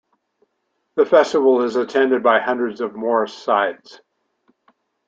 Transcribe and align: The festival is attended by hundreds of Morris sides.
The 0.95 1.05
festival 1.05 1.61
is 1.61 1.75
attended 1.75 2.23
by 2.23 2.39
hundreds 2.39 2.81
of 2.81 2.95
Morris 2.95 3.35
sides. 3.35 4.01